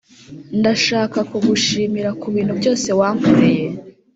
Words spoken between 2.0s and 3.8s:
kubintu byose wankoreye.